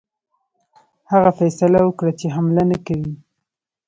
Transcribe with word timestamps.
هغه 1.11 1.31
فیصله 1.39 1.79
وکړه 1.83 2.11
چې 2.19 2.27
حمله 2.35 2.63
نه 2.71 2.77
کوي. 2.85 3.13